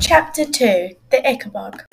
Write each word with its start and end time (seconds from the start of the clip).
Chapter 0.00 0.44
2 0.44 0.96
The 1.10 1.16
Ickabog 1.24 1.84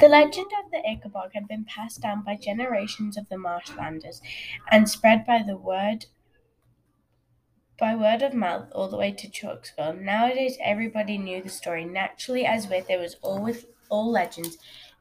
The 0.00 0.08
legend 0.08 0.50
of 0.64 0.70
the 0.70 0.82
Ickabog 0.88 1.34
had 1.34 1.46
been 1.46 1.66
passed 1.66 2.00
down 2.00 2.22
by 2.22 2.36
generations 2.36 3.18
of 3.18 3.28
the 3.28 3.36
marshlanders 3.36 4.22
and 4.70 4.88
spread 4.88 5.26
by 5.26 5.42
the 5.46 5.56
word 5.56 6.06
by 7.78 7.94
word 7.94 8.22
of 8.22 8.32
mouth 8.32 8.68
all 8.72 8.88
the 8.88 8.96
way 8.96 9.12
to 9.12 9.28
Chouxville. 9.28 10.00
Nowadays 10.00 10.56
everybody 10.62 11.18
knew 11.18 11.42
the 11.42 11.50
story. 11.50 11.84
Naturally, 11.84 12.46
as 12.46 12.66
with 12.66 12.86
there 12.88 12.98
was 12.98 13.16
all 13.20 13.42
with 13.42 13.66
all 13.90 14.10
legends, 14.10 14.56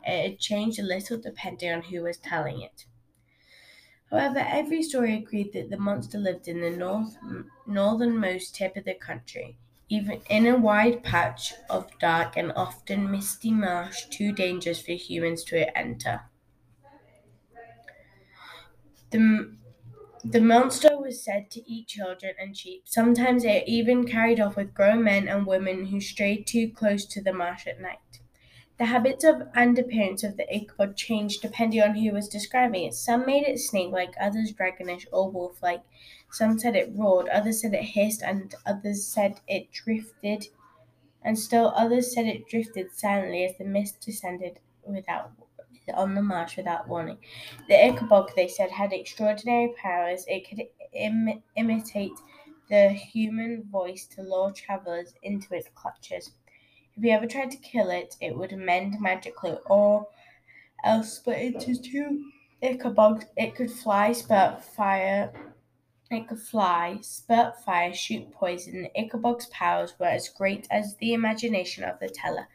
it 0.06 0.40
changed 0.40 0.80
a 0.80 0.84
little 0.84 1.18
depending 1.18 1.72
on 1.72 1.82
who 1.84 2.04
was 2.04 2.18
telling 2.18 2.62
it. 2.62 2.86
However, 4.10 4.40
every 4.40 4.84
story 4.84 5.16
agreed 5.16 5.54
that 5.54 5.70
the 5.70 5.78
monster 5.78 6.18
lived 6.18 6.50
in 6.50 6.60
the 6.60 6.72
north 6.72 7.18
northernmost 7.66 8.54
tip 8.54 8.76
of 8.76 8.84
the 8.84 8.96
country 8.96 9.58
even 9.92 10.21
in 10.30 10.48
a 10.48 10.58
wide 10.58 11.04
patch 11.04 11.54
of 11.70 12.00
dark 12.00 12.38
and 12.38 12.52
often 12.54 13.12
misty 13.12 13.52
marsh 13.52 14.05
too 14.05 14.31
dangerous 14.31 14.81
for 14.81 14.94
humans 14.94 15.44
to 15.44 15.77
enter. 15.77 16.22
The, 19.12 19.58
the 20.23 20.41
monster 20.41 20.98
was 20.98 21.23
said 21.23 21.52
to 21.52 21.70
eat 21.70 21.88
children 21.90 22.36
and 22.40 22.58
sheep. 22.58 22.84
Sometimes 22.86 23.44
it 23.44 23.67
even 23.67 24.08
carried 24.08 24.40
off 24.40 24.55
with 24.55 24.73
grown 24.73 25.04
men 25.04 25.27
and 25.27 25.45
women 25.45 25.88
who 25.88 26.00
strayed 26.00 26.48
too 26.48 26.72
close 26.72 27.05
to 27.08 27.22
the 27.22 27.34
marsh 27.34 27.67
at 27.67 27.81
night. 27.81 28.22
The 28.78 28.86
habits 28.86 29.26
of 29.26 29.50
and 29.53 29.78
appearance 29.78 30.23
of 30.23 30.38
the 30.38 30.48
Ickabog 30.52 30.95
changed 30.95 31.42
depending 31.42 31.81
on 31.81 31.95
who 31.95 32.14
was 32.14 32.30
describing 32.30 32.86
it. 32.86 32.94
Some 32.94 33.26
made 33.26 33.44
it 33.44 33.59
snake-like, 33.59 34.16
others 34.20 34.53
dragonish 34.53 35.05
or 35.12 35.30
wolf-like. 35.30 35.84
Some 36.31 36.58
said 36.58 36.76
it 36.76 36.91
roared, 36.95 37.30
others 37.30 37.62
said 37.62 37.73
it 37.73 37.84
hissed, 37.84 38.23
and 38.23 38.53
others 38.66 39.05
said 39.05 39.41
it 39.48 39.72
drifted, 39.72 40.48
and 41.22 41.38
still 41.38 41.73
others 41.76 42.13
said 42.13 42.26
it 42.26 42.48
drifted 42.48 42.91
silently 42.91 43.44
as 43.44 43.58
the 43.58 43.66
mist 43.66 44.02
descended 44.02 44.59
without 44.83 45.31
on 45.94 46.16
the 46.16 46.22
marsh 46.22 46.58
without 46.58 46.88
warning. 46.88 47.17
The 47.67 47.73
Ickabog, 47.73 48.33
they 48.36 48.47
said, 48.47 48.72
had 48.72 48.94
extraordinary 48.94 49.73
powers. 49.78 50.25
It 50.28 50.47
could 50.47 50.67
Im- 50.94 51.44
imitate 51.56 52.14
the 52.69 52.89
human 52.89 53.63
voice 53.63 54.06
to 54.08 54.22
lure 54.22 54.52
travelers 54.52 55.13
into 55.23 55.53
its 55.53 55.67
clutches. 55.75 56.31
If 56.95 57.03
you 57.03 57.11
ever 57.11 57.28
tried 57.28 57.52
to 57.52 57.58
kill 57.58 57.89
it, 57.89 58.16
it 58.22 58.38
would 58.38 58.56
mend 58.58 59.02
magically, 59.02 59.58
or 59.66 60.08
else 60.84 61.13
split 61.13 61.56
into 61.56 61.81
two 61.81 62.31
Ickabogs. 62.61 63.25
It 63.36 63.56
could 63.56 63.72
fly, 63.72 64.13
spurt 64.13 64.63
fire. 64.63 65.50
It 66.12 66.28
could 66.28 66.42
fly, 66.42 66.98
spurt 67.00 67.64
fire, 67.64 67.94
shoot 67.94 68.34
poison. 68.34 68.81
The 68.84 69.02
Ickabog's 69.02 69.45
powers 69.45 69.98
were 69.98 70.08
as 70.08 70.28
great 70.28 70.68
as 70.70 70.98
the 70.98 71.14
imagination 71.14 71.86
of 71.86 72.00
the 72.00 72.09
teller. 72.09 72.50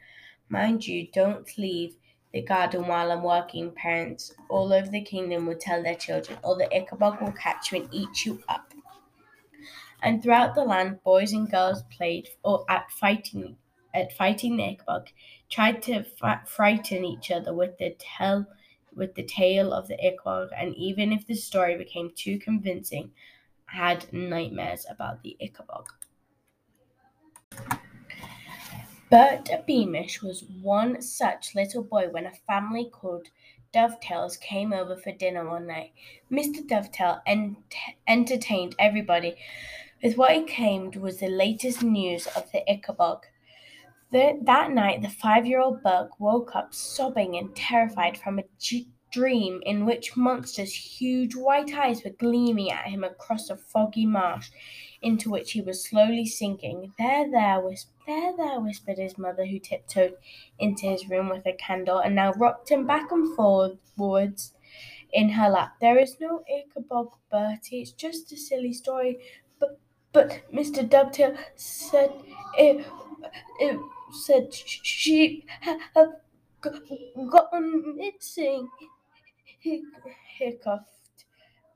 Mind 0.47 0.85
you, 0.85 1.07
don't 1.11 1.57
leave 1.57 1.95
the 2.31 2.43
garden 2.43 2.85
while 2.85 3.11
I'm 3.11 3.23
working. 3.23 3.71
Parents 3.71 4.31
all 4.47 4.71
over 4.71 4.87
the 4.87 5.01
kingdom 5.01 5.47
would 5.47 5.59
tell 5.59 5.81
their 5.81 5.95
children, 5.95 6.37
or 6.43 6.55
the 6.55 6.69
Ickabog 6.71 7.19
will 7.19 7.31
catch 7.31 7.71
you 7.71 7.81
and 7.81 7.89
eat 7.91 8.27
you 8.27 8.43
up. 8.47 8.75
And 10.03 10.21
throughout 10.21 10.53
the 10.53 10.63
land, 10.63 11.01
boys 11.03 11.33
and 11.33 11.49
girls 11.49 11.81
played 11.89 12.29
or 12.43 12.63
at 12.69 12.91
fighting 12.91 13.57
at 13.91 14.13
fighting 14.13 14.57
the 14.57 14.63
Ickabog, 14.77 15.07
tried 15.49 15.81
to 15.83 16.05
frighten 16.45 17.03
each 17.03 17.31
other 17.31 17.55
with 17.55 17.79
the 17.79 17.95
tell 17.97 18.45
with 18.95 19.15
the 19.15 19.23
tale 19.23 19.73
of 19.73 19.87
the 19.87 19.97
Ickabog, 19.97 20.49
and 20.55 20.75
even 20.75 21.11
if 21.11 21.25
the 21.25 21.35
story 21.35 21.75
became 21.75 22.11
too 22.15 22.37
convincing, 22.39 23.11
had 23.67 24.11
nightmares 24.11 24.85
about 24.89 25.23
the 25.23 25.37
Ickabog. 25.41 25.85
Bert 29.09 29.49
Beamish 29.65 30.21
was 30.21 30.43
one 30.61 31.01
such 31.01 31.55
little 31.55 31.83
boy 31.83 32.09
when 32.09 32.25
a 32.25 32.33
family 32.45 32.89
called 32.91 33.27
Dovetails 33.73 34.37
came 34.37 34.73
over 34.73 34.97
for 34.97 35.11
dinner 35.11 35.49
one 35.49 35.67
night. 35.67 35.93
Mr. 36.31 36.67
Dovetail 36.67 37.21
ent- 37.25 37.57
entertained 38.07 38.75
everybody 38.79 39.35
with 40.03 40.17
what 40.17 40.33
he 40.33 40.45
claimed 40.45 40.95
was 40.95 41.19
the 41.19 41.27
latest 41.27 41.83
news 41.83 42.27
of 42.27 42.51
the 42.51 42.69
Ichabod. 42.69 43.19
The, 44.11 44.39
that 44.43 44.71
night, 44.71 45.01
the 45.01 45.09
five 45.09 45.45
year 45.45 45.59
old 45.59 45.83
Bert 45.83 46.09
woke 46.19 46.55
up 46.55 46.73
sobbing 46.73 47.37
and 47.37 47.55
terrified 47.55 48.17
from 48.17 48.39
a 48.39 48.43
dream 49.11 49.61
in 49.65 49.85
which 49.85 50.17
monsters' 50.17 50.73
huge 50.73 51.35
white 51.35 51.73
eyes 51.73 52.03
were 52.03 52.11
gleaming 52.11 52.71
at 52.71 52.87
him 52.87 53.03
across 53.03 53.49
a 53.49 53.57
foggy 53.57 54.05
marsh 54.05 54.49
into 55.01 55.29
which 55.29 55.51
he 55.51 55.61
was 55.61 55.83
slowly 55.83 56.25
sinking. 56.25 56.93
There, 56.97 57.29
there, 57.29 57.59
whispered, 57.59 57.93
there, 58.05 58.35
there, 58.35 58.59
whispered 58.59 58.97
his 58.97 59.17
mother, 59.17 59.45
who 59.45 59.59
tiptoed 59.59 60.15
into 60.59 60.87
his 60.87 61.09
room 61.09 61.29
with 61.29 61.45
a 61.45 61.53
candle 61.53 61.99
and 61.99 62.15
now 62.15 62.33
rocked 62.33 62.69
him 62.69 62.85
back 62.87 63.11
and 63.11 63.35
forwards 63.35 64.53
in 65.13 65.29
her 65.29 65.49
lap. 65.49 65.75
There 65.79 65.97
is 65.97 66.19
no 66.19 66.43
Ickabog, 66.51 67.11
Bertie. 67.31 67.81
It's 67.81 67.91
just 67.91 68.31
a 68.31 68.37
silly 68.37 68.73
story. 68.73 69.19
But, 69.59 69.79
but 70.11 70.41
Mr. 70.53 70.87
Dovetail 70.87 71.35
said 71.55 72.11
it, 72.57 72.85
it 73.59 73.79
said 74.11 74.53
she 74.53 75.45
have 75.61 75.79
gone 76.61 77.97
missing. 77.97 78.69
He 79.59 79.83
hiccuped 80.37 81.25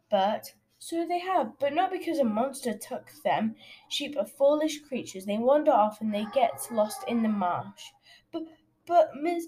Bert. 0.09 0.53
So 0.79 1.05
they 1.07 1.19
have, 1.19 1.59
but 1.59 1.73
not 1.73 1.91
because 1.91 2.19
a 2.19 2.23
monster 2.23 2.75
took 2.77 3.11
them. 3.23 3.55
Sheep 3.89 4.17
are 4.17 4.25
foolish 4.25 4.79
creatures. 4.81 5.25
They 5.25 5.37
wander 5.37 5.71
off 5.71 6.01
and 6.01 6.13
they 6.13 6.25
get 6.33 6.67
lost 6.71 7.03
in 7.07 7.21
the 7.21 7.29
marsh. 7.29 7.91
But, 8.31 8.43
but 8.87 9.15
Miss 9.15 9.47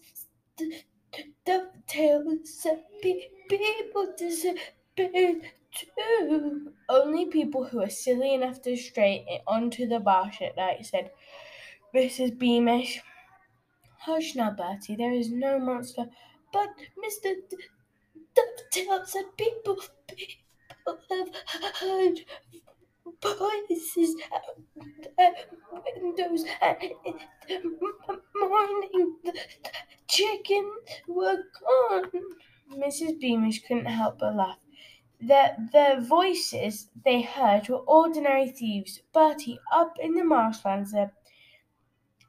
Dovetail 1.45 2.37
said 2.43 2.83
pe- 3.01 3.29
people 3.49 4.13
disappeared 4.17 5.51
too. 5.71 6.73
Only 6.87 7.25
people 7.25 7.65
who 7.65 7.81
are 7.81 7.89
silly 7.89 8.33
enough 8.33 8.61
to 8.61 8.75
stray 8.77 9.41
onto 9.47 9.87
the 9.87 9.99
marsh 9.99 10.41
at 10.41 10.55
night, 10.55 10.85
said 10.85 11.11
Mrs. 11.93 12.37
Beamish. 12.37 13.01
Hush 13.99 14.35
now, 14.35 14.51
Bertie, 14.51 14.95
there 14.95 15.13
is 15.13 15.31
no 15.31 15.59
monster. 15.59 16.09
But 16.51 16.69
Mr. 17.03 17.35
D- 17.49 17.57
Dovetail 18.35 19.05
said 19.05 19.37
people, 19.37 19.77
people 20.07 20.99
have 21.09 21.29
heard 21.75 22.19
voices 23.21 24.15
at 25.17 25.35
windows 26.01 26.45
and 26.61 26.77
in 27.49 27.63
the 27.79 28.21
morning 28.35 29.15
the 29.23 29.33
chickens 30.07 30.73
were 31.07 31.37
gone. 31.59 32.11
Mrs. 32.71 33.19
Beamish 33.19 33.63
couldn't 33.67 33.85
help 33.85 34.19
but 34.19 34.35
laugh. 34.35 34.57
The, 35.21 35.53
the 35.71 36.05
voices 36.05 36.89
they 37.05 37.21
heard 37.21 37.69
were 37.69 37.77
ordinary 37.77 38.49
thieves. 38.49 39.01
Bertie, 39.13 39.59
up 39.71 39.93
in 40.01 40.15
the 40.15 40.23
marshlands, 40.23 40.93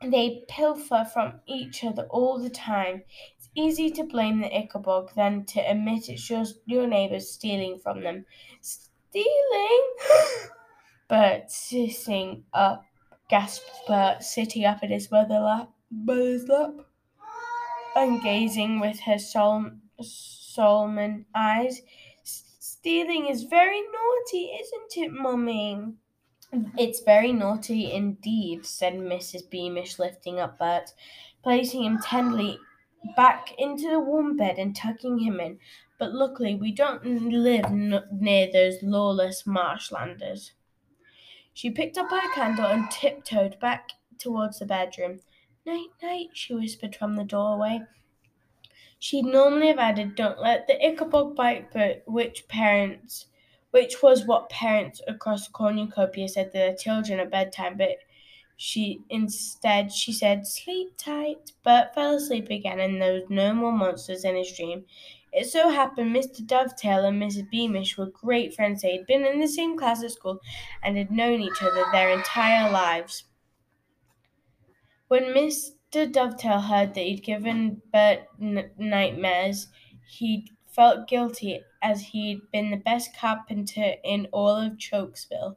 they 0.02 0.44
pilfer 0.48 1.06
from 1.12 1.40
each 1.46 1.82
other 1.82 2.06
all 2.10 2.38
the 2.38 2.50
time. 2.50 3.02
Easy 3.56 3.88
to 3.90 4.04
blame 4.04 4.40
the 4.40 4.48
Ickabog 4.48 5.14
than 5.14 5.44
to 5.46 5.60
admit 5.60 6.08
it's 6.08 6.26
just 6.26 6.56
your 6.66 6.86
neighbours 6.88 7.30
stealing 7.30 7.78
from 7.78 8.02
them. 8.02 8.26
Stealing? 8.60 9.94
Bert 11.08 11.50
sitting 11.50 12.44
up, 12.52 12.84
gasped 13.28 13.70
Bert, 13.86 14.22
sitting 14.24 14.64
up 14.64 14.82
in 14.82 14.90
his 14.90 15.10
mother 15.10 15.38
lap, 15.38 15.70
mother's 15.90 16.48
lap, 16.48 16.74
and 17.94 18.20
gazing 18.22 18.80
with 18.80 18.98
her 19.00 19.18
sol- 19.18 19.70
Solomon 20.00 21.26
eyes. 21.34 21.80
Stealing 22.24 23.26
is 23.26 23.44
very 23.44 23.80
naughty, 23.80 24.50
isn't 24.60 25.04
it, 25.04 25.12
Mummy? 25.12 25.94
It's 26.76 27.00
very 27.00 27.32
naughty 27.32 27.92
indeed, 27.92 28.66
said 28.66 28.94
Mrs. 28.94 29.48
Beamish, 29.48 29.98
lifting 29.98 30.40
up 30.40 30.58
Bert, 30.58 30.92
placing 31.42 31.84
him 31.84 31.98
tenderly 31.98 32.58
back 33.16 33.52
into 33.58 33.88
the 33.90 34.00
warm 34.00 34.36
bed 34.36 34.58
and 34.58 34.74
tucking 34.74 35.18
him 35.18 35.40
in. 35.40 35.58
But 35.98 36.12
luckily, 36.12 36.54
we 36.54 36.72
don't 36.72 37.04
live 37.04 37.66
n- 37.66 38.02
near 38.12 38.50
those 38.52 38.82
lawless 38.82 39.44
marshlanders. 39.44 40.52
She 41.52 41.70
picked 41.70 41.96
up 41.96 42.10
her 42.10 42.34
candle 42.34 42.66
and 42.66 42.90
tiptoed 42.90 43.60
back 43.60 43.90
towards 44.18 44.58
the 44.58 44.66
bedroom. 44.66 45.20
Night, 45.64 45.88
night, 46.02 46.30
she 46.32 46.54
whispered 46.54 46.96
from 46.96 47.16
the 47.16 47.24
doorway. 47.24 47.82
She'd 48.98 49.24
normally 49.24 49.68
have 49.68 49.78
added, 49.78 50.14
Don't 50.14 50.40
let 50.40 50.66
the 50.66 50.74
Ickabog 50.74 51.36
bite, 51.36 51.72
but 51.72 52.02
which 52.06 52.48
parents 52.48 53.26
which 53.74 54.04
was 54.04 54.24
what 54.24 54.48
parents 54.50 55.00
across 55.08 55.48
cornucopia 55.48 56.28
said 56.28 56.46
to 56.46 56.52
their 56.52 56.76
children 56.76 57.18
at 57.18 57.28
bedtime, 57.28 57.76
but 57.76 57.98
she 58.56 59.00
instead 59.08 59.92
she 59.92 60.12
said, 60.12 60.46
Sleep 60.46 60.96
tight. 60.96 61.52
Bert 61.62 61.94
fell 61.94 62.16
asleep 62.16 62.50
again 62.50 62.80
and 62.80 63.00
there 63.00 63.12
was 63.14 63.30
no 63.30 63.54
more 63.54 63.72
monsters 63.72 64.24
in 64.24 64.36
his 64.36 64.56
dream. 64.56 64.86
It 65.32 65.46
so 65.46 65.68
happened 65.70 66.14
Mr. 66.14 66.44
Dovetail 66.46 67.04
and 67.04 67.20
Mrs. 67.22 67.50
Beamish 67.50 67.96
were 67.98 68.10
great 68.10 68.54
friends. 68.54 68.82
They 68.82 68.96
had 68.96 69.06
been 69.06 69.26
in 69.26 69.40
the 69.40 69.48
same 69.48 69.76
class 69.76 70.02
at 70.02 70.12
school 70.12 70.40
and 70.82 70.96
had 70.96 71.10
known 71.10 71.40
each 71.40 71.62
other 71.62 71.84
their 71.92 72.10
entire 72.10 72.70
lives. 72.70 73.24
When 75.08 75.32
Mr. 75.32 76.04
Dovetail 76.06 76.60
heard 76.60 76.92
that 76.92 77.00
he'd 77.06 77.22
given 77.22 77.80
Bert 77.90 78.28
n- 78.38 78.70
nightmares, 78.76 79.68
he 80.06 80.52
felt 80.66 81.08
guilty 81.08 81.62
as 81.80 82.08
he'd 82.08 82.50
been 82.50 82.70
the 82.70 82.76
best 82.76 83.16
carpenter 83.16 83.94
in 84.04 84.26
all 84.30 84.56
of 84.56 84.72
Chouxville. 84.76 85.56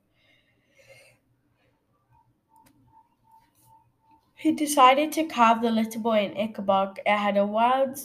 He 4.38 4.54
decided 4.54 5.12
to 5.14 5.26
carve 5.26 5.62
the 5.62 5.70
little 5.70 6.00
boy 6.02 6.20
in 6.24 6.34
Ickabog. 6.36 7.00
It 7.06 7.18
had 7.18 7.36
a 7.36 7.46
wild, 7.46 8.00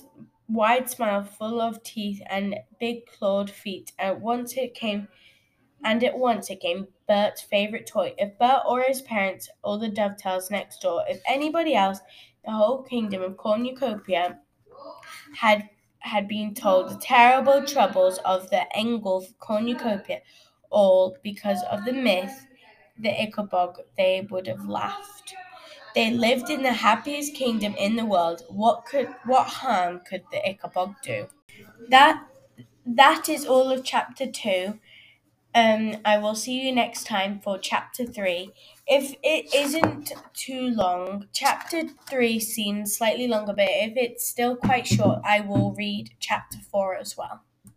wide 0.49 0.91
smile 0.91 1.23
full 1.23 1.61
of 1.61 1.85
teeth 1.85 2.21
and 2.27 2.59
big 2.81 3.07
clawed 3.07 3.51
feet. 3.51 3.93
At 4.01 4.21
once 4.21 4.57
it 4.57 4.75
came 4.75 5.07
and 5.85 6.03
at 6.05 6.19
once 6.19 6.51
it 6.51 6.61
became 6.61 6.89
Bert's 7.09 7.43
favorite 7.43 7.87
toy. 7.87 8.15
If 8.19 8.39
Bert 8.39 8.63
or 8.67 8.83
his 8.83 9.03
parents 9.03 9.51
or 9.63 9.79
the 9.79 9.89
dovetails 9.89 10.51
next 10.51 10.81
door, 10.83 11.05
if 11.09 11.23
anybody 11.27 11.75
else, 11.75 12.01
the 12.45 12.53
whole 12.53 12.83
kingdom 12.83 13.23
of 13.23 13.37
Cornucopia 13.37 14.41
had 15.37 15.69
had 16.01 16.27
been 16.29 16.55
told 16.55 16.89
the 16.91 16.97
terrible 16.99 17.65
troubles 17.65 18.19
of 18.25 18.51
the 18.51 18.67
Engulf 18.75 19.39
Cornucopia, 19.39 20.23
all 20.71 21.17
because 21.23 21.63
of 21.71 21.85
the 21.85 21.93
myth, 21.93 22.47
the 22.99 23.11
Ickabog, 23.11 23.77
they 23.97 24.27
would 24.31 24.47
have 24.49 24.67
laughed. 24.67 25.35
They 25.95 26.11
lived 26.11 26.51
in 26.51 26.63
the 26.63 26.73
happiest 26.73 27.35
kingdom 27.35 27.75
in 27.77 27.97
the 27.97 28.07
world. 28.07 28.43
What 28.49 28.85
could 28.87 29.09
what 29.25 29.47
harm 29.47 30.01
could 30.09 30.25
the 30.31 30.39
Ickabog 30.39 30.97
do? 31.03 31.29
That 31.89 32.27
that 32.87 33.29
is 33.29 33.47
all 33.47 33.71
of 33.71 33.85
chapter 33.85 34.27
two. 34.31 34.81
Um, 35.55 35.99
I 36.05 36.17
will 36.19 36.35
see 36.35 36.67
you 36.67 36.73
next 36.75 37.05
time 37.05 37.41
for 37.41 37.59
chapter 37.59 38.07
three. 38.07 38.53
If 38.87 39.15
it 39.23 39.55
isn't 39.55 40.13
too 40.35 40.71
long, 40.71 41.29
chapter 41.33 41.83
three 42.09 42.41
seems 42.41 42.97
slightly 42.97 43.29
longer, 43.29 43.53
but 43.53 43.69
if 43.69 43.93
it's 43.97 44.27
still 44.27 44.57
quite 44.57 44.87
short, 44.87 45.21
I 45.25 45.41
will 45.41 45.75
read 45.75 46.11
chapter 46.21 46.59
four 46.71 46.97
as 46.97 47.17
well. 47.19 47.43